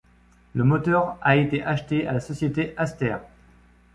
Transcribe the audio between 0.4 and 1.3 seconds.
Le moteur